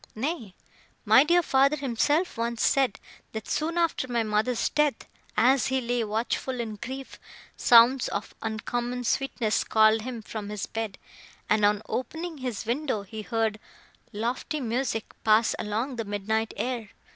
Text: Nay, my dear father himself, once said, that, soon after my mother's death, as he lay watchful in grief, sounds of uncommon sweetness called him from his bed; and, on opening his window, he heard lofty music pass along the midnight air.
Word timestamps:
Nay, 0.15 0.55
my 1.05 1.23
dear 1.23 1.43
father 1.43 1.75
himself, 1.75 2.35
once 2.35 2.65
said, 2.65 2.99
that, 3.33 3.47
soon 3.47 3.77
after 3.77 4.07
my 4.07 4.23
mother's 4.23 4.67
death, 4.69 5.07
as 5.37 5.67
he 5.67 5.79
lay 5.79 6.03
watchful 6.03 6.59
in 6.59 6.77
grief, 6.77 7.19
sounds 7.55 8.07
of 8.07 8.33
uncommon 8.41 9.03
sweetness 9.03 9.63
called 9.63 10.01
him 10.01 10.23
from 10.23 10.49
his 10.49 10.65
bed; 10.65 10.97
and, 11.47 11.63
on 11.63 11.83
opening 11.87 12.39
his 12.39 12.65
window, 12.65 13.03
he 13.03 13.21
heard 13.21 13.59
lofty 14.11 14.59
music 14.59 15.05
pass 15.23 15.53
along 15.59 15.97
the 15.97 16.03
midnight 16.05 16.51
air. 16.57 16.89